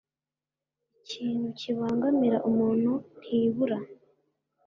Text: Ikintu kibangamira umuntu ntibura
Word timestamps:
Ikintu 0.99 1.45
kibangamira 1.59 2.37
umuntu 2.49 2.91
ntibura 3.19 3.77